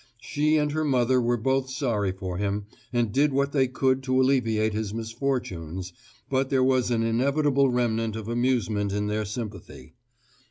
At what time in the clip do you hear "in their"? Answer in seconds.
8.93-9.25